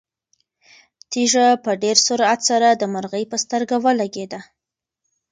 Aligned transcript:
تیږه 1.11 1.47
په 1.63 1.71
ډېر 1.83 1.97
سرعت 2.07 2.39
سره 2.49 2.67
د 2.71 2.83
مرغۍ 2.93 3.23
په 3.31 3.37
سترګه 3.43 3.75
ولګېده. 3.85 4.39